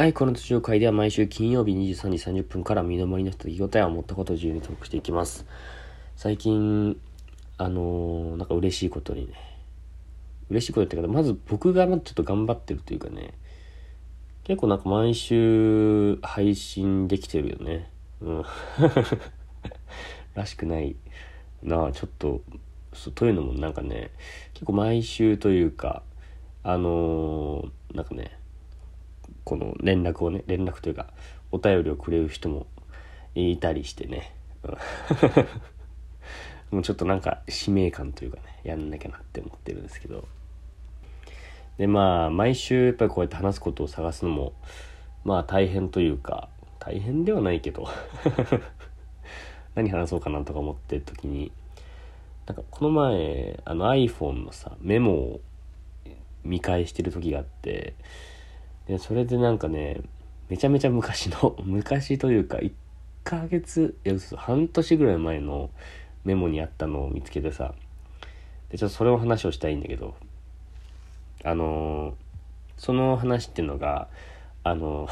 [0.00, 5.44] はい、この途中会では毎週金曜日23時30分から身の回りの人と手応えを持ったことを自由にトークしていきます。
[6.16, 6.98] 最近、
[7.58, 9.34] あのー、なんか嬉しいことにね、
[10.48, 13.34] 嬉しいことってか、まず僕がちょっと頑張ってるというかね、
[14.44, 17.90] 結構なんか毎週配信できてるよね。
[18.22, 18.44] うん。
[20.32, 20.96] らしくない
[21.62, 22.40] なあ、ちょっと、
[22.94, 24.12] そうというのもなんかね、
[24.54, 26.02] 結構毎週というか、
[26.62, 28.39] あのー、なんかね、
[29.44, 31.08] この連絡をね連絡というか
[31.50, 32.66] お便りをくれる人も
[33.34, 34.34] いたりしてね。
[36.70, 40.26] もうちょっとなんか使命感というかねやんなきゃなって思ってるんですけど。
[41.78, 44.52] でまあ毎週やっぱりこうやって話すことを探すのも
[45.24, 47.88] まあ大変というか大変ではないけど
[49.74, 51.52] 何話そうかなとか思ってる時に
[52.46, 55.40] なんかこの前あの iPhone のさメモを
[56.44, 57.94] 見返してる時があって
[58.90, 60.00] で、それでなんかね、
[60.48, 62.72] めちゃめちゃ昔の、 昔というか、1
[63.22, 65.70] ヶ月、いや、半年ぐらい前の
[66.24, 67.72] メモにあったのを見つけてさ、
[68.68, 70.16] で、ちょっとそれを話をしたいんだけど、
[71.44, 72.14] あのー、
[72.78, 74.08] その話っていうのが、
[74.64, 75.08] あの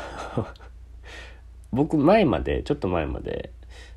[1.71, 3.53] 僕前まで、ちょっと前まで、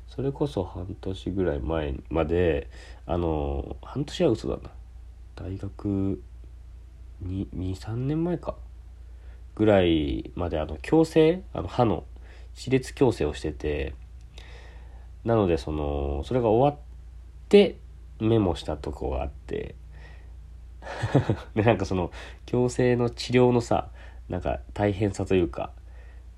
[0.06, 2.70] それこそ半年ぐらい前まで、
[3.04, 4.70] あのー、半年は嘘だな。
[5.34, 6.22] 大学
[7.24, 8.54] 2、2、3年前か。
[9.54, 12.04] ぐらいまであの矯正あの歯の
[12.54, 13.94] 歯列矯正をしてて
[15.24, 16.82] なのでそのそれが終わっ
[17.48, 17.76] て
[18.20, 19.74] メモしたとこがあって
[21.54, 22.10] でなんかその
[22.46, 23.88] 矯正の治療のさ
[24.28, 25.72] なんか大変さというか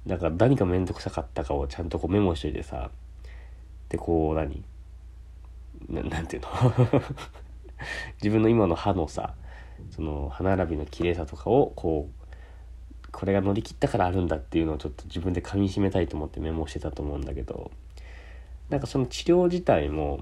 [0.06, 2.90] なんか何か面倒くさかったかをちゃんとこうメモしといてさ
[3.88, 4.64] でこう何？
[5.88, 6.48] ななんていうの？
[8.22, 9.34] 自分の今の歯のさ
[9.90, 12.23] その歯並びの綺麗さとかをこう
[13.14, 17.70] これが乗り切ったからあるんだっていうのをちょっと自分で噛みしめたいと思ってメモしてたと思うんだけど
[18.70, 20.20] なんかその治療自体も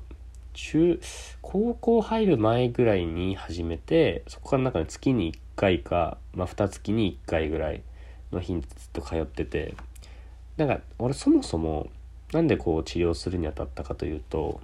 [0.53, 1.01] 中
[1.41, 7.83] 高校入る前ぐらいに始めてそこからなんか月に1回か、まあ、2月に1回ぐらい
[8.31, 9.75] の日にずっと通ってて
[10.57, 11.89] なんか俺そもそも
[12.33, 14.61] なんでこう治療するにあたったかというと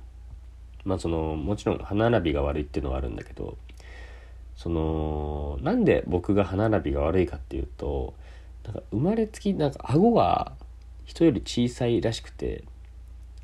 [0.85, 3.57] まあそのもちろん歯並びが悪いっていうのはあるんだけど
[4.57, 8.15] そのなんで僕が歯並びが悪いかっていうと
[8.65, 10.53] なんか生まれつきなんか顎が
[11.05, 12.65] 人より小さいらしくて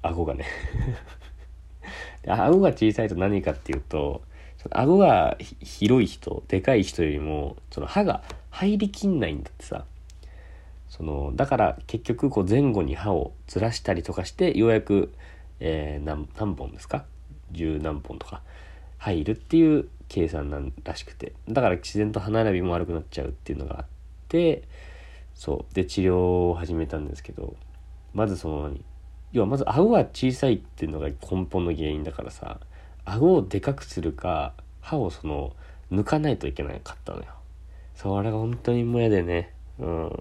[0.02, 0.44] 顎がね。
[2.26, 4.22] 顎が小さいと何かっていうと
[4.70, 9.84] 顎が広い人でかい人よりもその歯が入りきんないんだってさ。
[10.88, 15.12] そのだから結局こう前後に歯をずらしたりとかしてようやく、
[15.58, 17.04] えー、何何本ですか？
[17.50, 18.42] 十何本とか
[18.98, 21.32] 入るっていう計算なんらしくて。
[21.48, 23.86] だから自然と歯並びも悪くなっちゃうっていうのがあっ
[24.28, 24.62] て
[25.34, 25.74] そう。
[25.74, 27.56] で治療を始めたんですけど
[28.12, 28.76] まずその
[29.32, 32.60] 要はまず顎が小さいっていうのが根本の原因だからさ
[33.04, 35.56] 顎をでかくするか歯をその
[35.90, 37.24] 抜かないといけなかったのよ。
[37.96, 39.52] それが本当にもう嫌でね。
[39.80, 40.12] うん。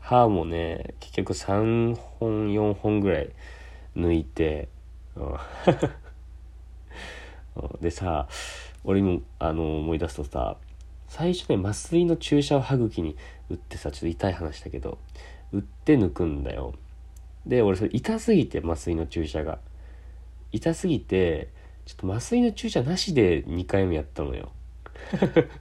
[0.00, 3.30] 歯もね結局3本4本ぐらい
[3.96, 4.68] 抜いて、
[5.16, 5.36] うん、
[7.80, 8.28] でさ
[8.84, 10.56] 俺もあの思い出すとさ
[11.08, 13.16] 最初ね麻酔の注射を歯茎に
[13.50, 14.98] 打ってさちょっと痛い話だけど
[15.52, 16.74] 打って抜くんだよ。
[17.46, 19.58] で俺それ痛すぎて麻酔の注射が。
[20.52, 21.48] 痛すぎて
[21.84, 24.52] ちょっと麻酔の注射なしで2回目やったのよ。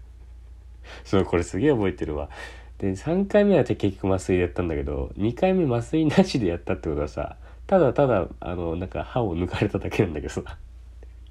[1.03, 2.29] そうこれすげえ覚えてるわ。
[2.78, 10.57] で3回目は結局麻酔でやったんだけど2回目麻酔なしでやったってことはさただただあのなんか歯を抜かれただけなんだけどさ。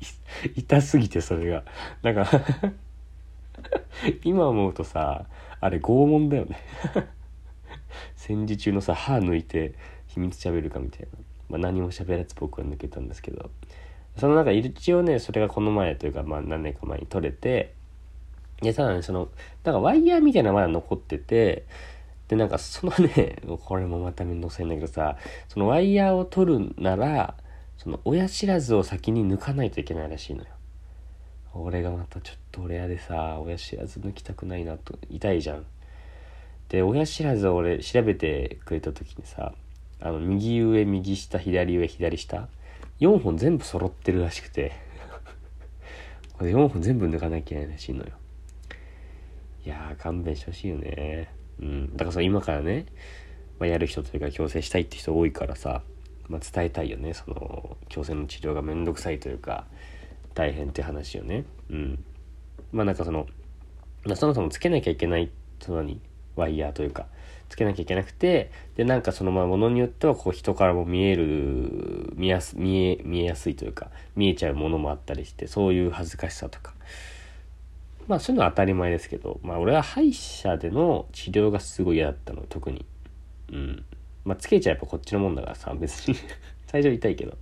[0.57, 1.65] 痛すぎてそれが。
[2.03, 2.29] なんか
[4.25, 5.27] 今思うとさ、
[5.61, 6.59] あれ拷問だよね
[8.17, 9.75] 戦時中のさ、歯抜いて
[10.09, 11.07] 秘密喋るかみたいな。
[11.49, 13.51] まあ、何も喋らず僕は抜けたんですけど。
[14.17, 17.75] そのなんか一応ね、それがこの前というか、まあ何年か前に取れて、
[18.61, 19.29] で、さらにその、
[19.65, 21.65] なんかワイヤーみたいなのまだ残ってて、
[22.29, 25.17] で、なんかそのね、これもまためんどくさいんだけどさ、
[25.49, 27.35] そのワイヤーを取るなら、
[27.83, 30.47] その親知らずを先に抜かないといけないらしいのよ。
[31.53, 35.67] 俺がまたちょっと俺やでさ親知らず抜きたくないなと痛いじゃん。
[36.69, 39.53] で親知らずを俺調べてくれた時にさ
[40.01, 42.49] あの右上右下左上左下
[43.01, 44.71] 4本全部揃ってるらしくて。
[46.39, 48.11] これ4本全部抜かなきゃいけないらしいのよ。
[49.67, 51.35] いやー勘弁してほしいよね。
[51.61, 51.93] うん。
[51.97, 52.87] だからさ今からね、
[53.59, 55.83] まあ、やる人というか矯正したいって人多いからさ
[56.29, 57.15] まあ、伝えたいよね。
[57.15, 59.67] その矯正の治療が面倒くさいというか
[60.35, 61.45] 大変って話よね。
[61.71, 62.05] うん。
[62.73, 63.27] まあなんかその、
[64.15, 65.31] そもそもつけなきゃいけない
[65.61, 66.01] そのに
[66.37, 67.07] ワイヤーというか
[67.49, 76.73] つけなきゃいけなくてでなんかそのままものによってはこう人からも見える見やす見え見えやすいというか見えちゃうものもあったりしてそういう恥ずかしさとか。
[78.09, 82.85] まあそういうのは当たり前ですけどまあ俺は歯医者での治療がすごい嫌だったの特に。
[83.53, 83.85] うん。
[84.25, 86.17] まあつけちゃえばこっちのもんだからさ別に。
[86.67, 87.37] 最初痛いけど。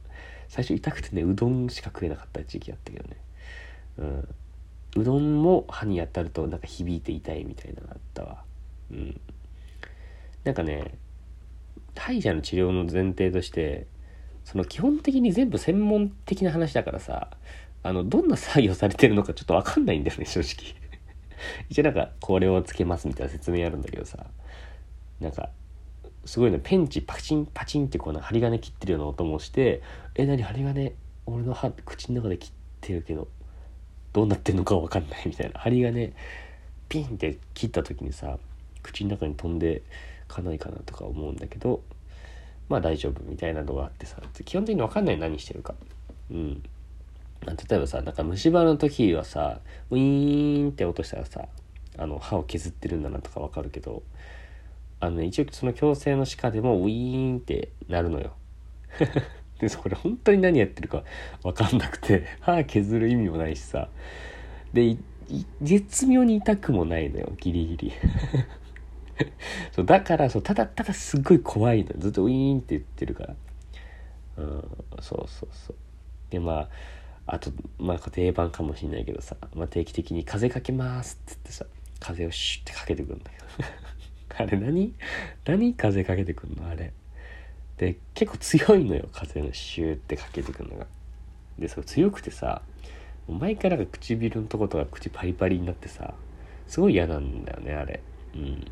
[0.49, 3.17] 最初痛くてねうどんしか食えなかった時期あったけどね。
[3.99, 4.29] うん。
[4.97, 8.43] うどんも歯に当たるとなんか響いて痛いみたいなのあったわ。
[8.91, 9.21] うん。
[10.45, 10.95] なんかね
[11.97, 13.87] 歯医者の治療の前提として
[14.45, 17.31] その基本的に全部専門的な話だからさ
[17.83, 20.75] あのどんな作業されてるのかちょっと分かんないんだよね正直。
[21.71, 24.27] 一応なんかこれをつけますみたいな説明あるんだけどさ。
[25.21, 25.51] なんか
[26.25, 29.83] すごいねペンチパチンパチンってこうな針金切ってるような音もして
[30.15, 30.93] 「え何針金？
[31.27, 33.29] 俺の歯口の中で切ってるけど
[34.13, 35.59] どうなってんのか分かんない」みたいな。
[35.61, 36.13] 針金
[36.89, 38.39] ピンって切った時にさ
[38.83, 39.83] 口の中に飛んで
[40.29, 41.83] かないかなとか思うんだけど
[42.69, 45.75] まあ大丈夫みたいなのがあってさ基本的に分かんない何してるか。
[46.31, 46.63] うん。
[47.47, 51.49] 例えばさなんか虫歯の時はさウィーンって落としたらさ
[51.97, 54.03] あの歯を削ってるんだなとか分かるけど
[55.01, 58.33] あのね一応その矯正の歯科でもウィーンってなるのよ。
[59.59, 61.05] でそれ本当に何やってるか
[61.43, 63.89] 分かんなくて歯削る意味もないしさ。
[64.73, 64.97] で
[65.63, 67.93] 絶妙に痛くもないのよギリギリ。
[69.73, 73.35] そうだからそうただただすっごい怖いのずっとウィーンって言ってるから。
[74.39, 74.65] うん
[75.01, 75.77] そうそうそう。
[76.31, 76.69] でまあ
[77.27, 81.67] あとまあ定番かもしんないけどさ、まあ、定期的に「風かけます」っつってさ
[82.01, 83.69] 風をシュッてかけてくるんだけど
[84.43, 84.95] あれ何
[85.45, 86.69] 何風かけてくんの？
[86.69, 86.93] あれ。
[87.77, 90.87] で結構強いのよ風のシューってかけてくるのが。
[91.59, 92.63] でそれ強くてさ
[93.29, 96.15] 毎回なんか唇のとことか口パリパリになってさ
[96.67, 98.01] すごい嫌なんだよねあれ。
[98.35, 98.65] うん。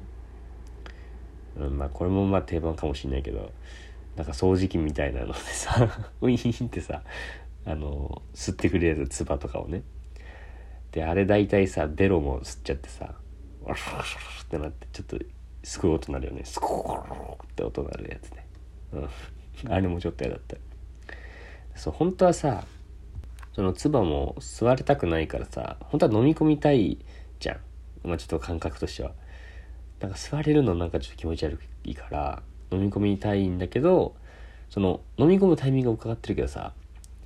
[1.56, 3.50] うん、まあこれもまあ定番かもしんないけど
[4.16, 5.88] なんか掃除機みたいなのでさ
[6.20, 7.02] ウィーンってさ
[7.64, 9.82] あの吸ってくれる唾とかをね。
[10.92, 13.14] であれ大体さベロも吸っちゃってさ
[13.62, 15.18] ワシャワシャってなってちょっと
[15.62, 16.42] すごい音鳴るよね。
[16.44, 18.46] スコーって音鳴るやつね。
[18.92, 18.98] う
[19.68, 19.72] ん。
[19.72, 20.56] あれもちょっと嫌だった。
[21.74, 22.64] そう本当はさ
[23.52, 26.98] その唾も吸われたくないからさ本当は飲み込みたい
[27.40, 27.58] じゃん。
[28.08, 29.12] まあちょっと感覚としては。
[30.00, 34.14] なんか座れるのなんかちょっと気持ち悪いから飲み込みたいんだけど
[34.70, 36.72] その飲み込むタイミングを伺ってるけどさ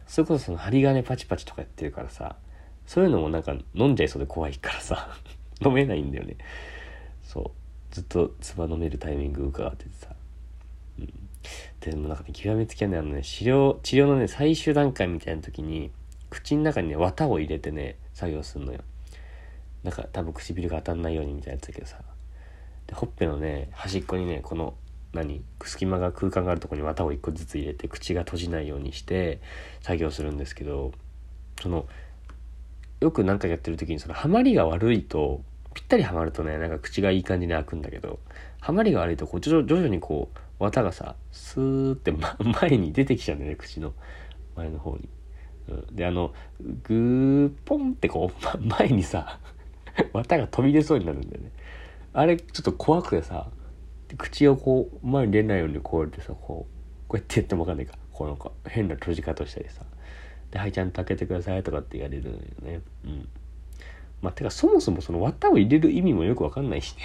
[0.07, 2.37] それこそその針金パチパチとかやってるからさ
[2.87, 5.17] そういうのもなんか飲んじゃいそうで怖いからさ
[5.65, 6.37] 飲めないんだよね。
[7.23, 7.62] そう。
[7.93, 10.09] ずっと唾飲めるタイミング伺っててさ、
[10.99, 11.13] うん、
[11.81, 13.23] でもなんかね極めつきはねあのね。
[13.23, 15.91] 治療治療のね最終段階みたいな時に
[16.31, 18.81] 口の中にね綿を入れてね作業するのよ。
[19.85, 21.99] なんか多分唇が当たんないようにみたいなやつだけどさ。
[22.87, 24.75] でほっぺのね端っこにねこの
[25.13, 29.41] 何隙間が空間があるとこに綿を1個ずつ入れて口が閉じないようにして
[29.83, 30.93] 作業するんですけど
[31.61, 31.87] その
[33.01, 35.43] よく何かやってる時にそのハマりが悪いと
[35.75, 38.19] ぴったりはまるとねなんか口がいい感じに開くんだけど
[38.61, 42.13] ハマりが悪いとこう徐々にこう綿がさスーって、
[42.61, 43.93] 前に出てきちゃうんだよね口の
[44.55, 45.09] 前の方に。
[45.69, 46.33] うん、であの
[46.83, 49.39] グーポンってこう、前にさ
[50.13, 51.51] 綿が飛び出そうになるんだよね。
[52.13, 53.51] あれちょっと怖くてさ
[54.19, 57.97] 口をこう前に出ないようにこうやってさこうこうやってやってもわかんないか。
[58.13, 59.85] こうなんか変な閉じ方したりさ。
[60.51, 62.81] で「はいちゃんと開けてください」とかって言われるのよね。
[63.05, 63.29] うん。
[64.23, 67.03] まあてかそもそもその綿を入れる意味もよくわかんないしね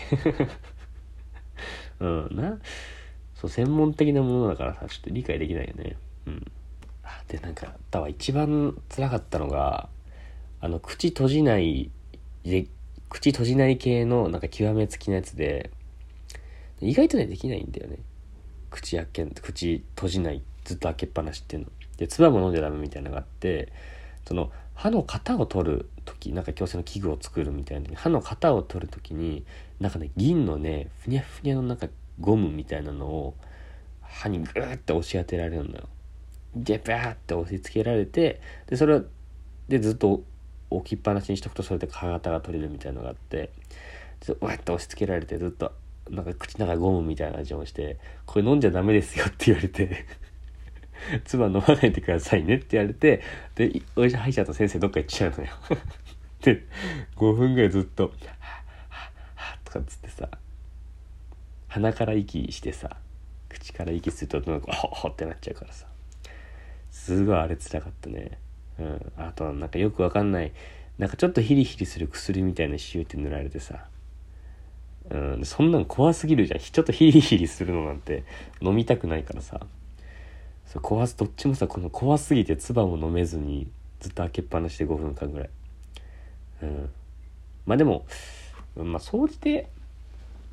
[1.99, 2.59] うんな
[3.35, 5.97] そう専門的なものだからさちょっと理解できないよね
[6.27, 6.45] うん
[7.27, 9.89] でなんかだわ一番辛かったのが
[10.61, 11.91] あの口閉じない
[12.43, 12.67] で
[13.09, 15.71] 口閉じない系のなんか極めつきなやつで、
[16.81, 17.99] 意外とね、できないんだよね。
[18.69, 21.69] 口開け、口閉じない、ずっと開けっぱなしっていうの。
[21.97, 23.71] で、唾も飲んじゃダメみたいなのがあって、
[24.27, 25.89] その歯の型を取る
[26.27, 29.45] 時なんか矯正の器具を作るみたいな歯の型を取る時に
[29.79, 31.87] なんかね銀のねふにゃふにゃのなんか
[32.19, 33.35] ゴムみたいなのを
[34.01, 35.89] 歯にグーって押し当てられるのよ。
[36.55, 39.01] でバーって押し付けられてでそれ
[39.67, 40.23] でずっと
[40.69, 43.51] 置きっぱなしにしとくとそれで歯型が取れるみたいのがあって
[44.41, 45.71] うわっと押し付けられてずっと
[46.09, 50.05] なんか口の中ゴムみたいな味をして「これ飲んじゃダメですよ」って言われて
[51.25, 53.21] 「唾飲まないでくださいね」って言われて
[53.55, 55.51] でお医者歯医者と先生どっか行っちゃうのよ
[56.41, 56.65] で
[57.15, 58.35] 5分ぐらいずっと「は
[58.89, 60.29] ははとかっつってさ
[61.67, 62.97] 鼻から息してさ
[63.49, 65.87] 口から息するとなんかホッホってなっちゃうからさ。
[66.91, 68.37] すごいあれつらかったね。
[68.79, 70.51] うん、あとなんかよくわかんない
[70.97, 73.85] なんかちょっとヒリヒリする薬みたいなシューって塗られてさ。
[75.09, 76.59] うん、そんなん怖すぎるじゃん。
[76.59, 78.23] ちょっとヒリヒリするのなんて
[78.61, 79.61] 飲みたくないからさ。
[80.65, 83.69] そう怖すどっちもさこの怖すぎて唾も飲めずに
[84.01, 85.49] ずっと開けっぱなしで5分間ぐらい。
[86.61, 86.89] うん。
[87.65, 88.05] まあでも
[88.75, 89.69] まあ総じて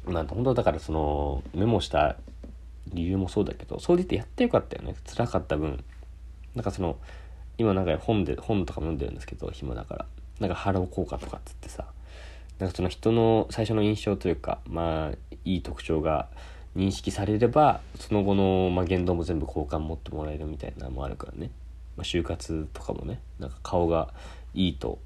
[0.06, 2.16] まあ本当だからそのメモした
[2.92, 4.94] 理由もそうだけど総じてやってよかったよね。
[5.06, 5.82] 辛かった分。
[6.54, 6.98] なんかその
[7.58, 10.06] 今なんか本で本とかも読んでるんですけど暇だから。
[10.40, 11.86] なんかハロー効果とかっつってさ。
[12.58, 16.28] なんかその人の最初の印象というかまあいい特徴が
[16.76, 21.50] 認識されればその後の、まあ、言動も全部好感持ってもらえるみたいなのもあるからね、
[21.96, 23.20] まあ、就活とかもね。
[23.38, 24.12] なんか顔が
[24.54, 24.98] いいと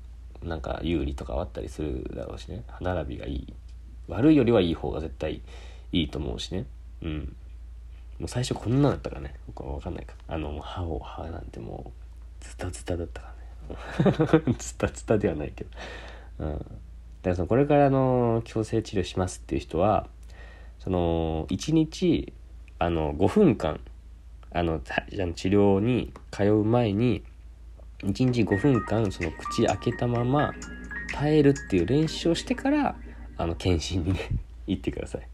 [0.43, 2.65] なんか有利とかあったりするだろうしね。
[2.69, 3.55] 歯並びがいい。
[4.09, 5.43] 悪いよりはいい方が絶対
[5.93, 6.67] いいと思うしね。
[7.03, 7.37] うん。
[8.19, 9.35] もう最初こんなだったからね。
[9.47, 10.15] 僕は分かんないか。
[10.27, 11.93] あの歯を歯なんても
[12.43, 13.33] うズタズタだったか
[14.05, 14.55] らね。
[14.59, 15.71] ズタズタではないけど。
[16.41, 16.53] うん。
[16.53, 16.67] だか
[17.23, 20.07] らそのこれからの矯正治療しますっていう人は
[20.79, 22.33] その1日
[22.79, 23.81] あの5分間
[24.53, 27.23] あのたあの治療に通う前に
[28.03, 30.55] 1日5分間その口開けたまま
[31.13, 32.97] 耐えるっていう練習をしてから
[33.37, 34.21] あの検診にね
[34.67, 35.28] 行ってください。